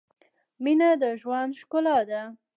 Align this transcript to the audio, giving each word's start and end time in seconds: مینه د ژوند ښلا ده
مینه 0.63 0.89
د 1.01 1.03
ژوند 1.21 1.53
ښلا 1.69 1.97
ده 2.09 2.21